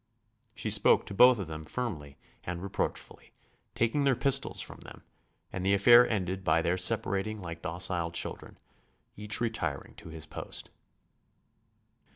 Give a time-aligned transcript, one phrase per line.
[0.55, 3.33] She spoke to both of them firmly and reproachfully,
[3.75, 5.03] taking their pistols from them,
[5.53, 8.57] and the affair ended by their separating like docile children,
[9.15, 10.71] each retiring to his post.